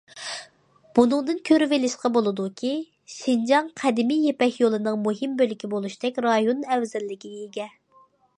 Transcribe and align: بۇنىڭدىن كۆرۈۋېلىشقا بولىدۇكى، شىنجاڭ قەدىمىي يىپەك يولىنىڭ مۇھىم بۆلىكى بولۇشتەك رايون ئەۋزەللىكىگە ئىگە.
بۇنىڭدىن 0.99 1.41
كۆرۈۋېلىشقا 1.49 2.11
بولىدۇكى، 2.15 2.71
شىنجاڭ 3.17 3.69
قەدىمىي 3.83 4.25
يىپەك 4.31 4.59
يولىنىڭ 4.63 4.99
مۇھىم 5.09 5.37
بۆلىكى 5.43 5.71
بولۇشتەك 5.77 6.19
رايون 6.29 6.67
ئەۋزەللىكىگە 6.73 7.45
ئىگە. 7.47 7.69